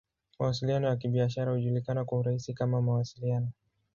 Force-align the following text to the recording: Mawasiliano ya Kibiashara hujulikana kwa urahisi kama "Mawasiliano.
Mawasiliano 0.39 0.87
ya 0.87 0.95
Kibiashara 0.95 1.51
hujulikana 1.51 2.05
kwa 2.05 2.19
urahisi 2.19 2.53
kama 2.53 2.81
"Mawasiliano. 2.81 3.51